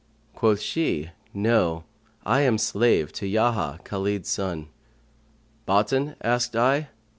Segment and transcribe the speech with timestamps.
[0.33, 1.83] Quoth she, * No,
[2.25, 4.69] I am slave to Yahyα Khαlid son!'
[5.67, 6.89] Boughten?' asked I.